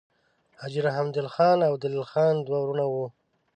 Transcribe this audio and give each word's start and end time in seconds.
حاجي 0.59 0.79
رحمدل 0.87 1.25
خان 1.35 1.57
او 1.67 1.73
دلیل 1.83 2.03
خان 2.11 2.33
دوه 2.47 2.57
وړونه 2.61 2.85
وه. 2.93 3.07